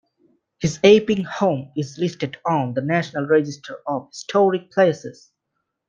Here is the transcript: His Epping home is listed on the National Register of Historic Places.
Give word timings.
His 0.59 0.79
Epping 0.83 1.25
home 1.25 1.73
is 1.77 1.99
listed 1.99 2.37
on 2.43 2.73
the 2.73 2.81
National 2.81 3.27
Register 3.27 3.77
of 3.85 4.07
Historic 4.09 4.71
Places. 4.71 5.31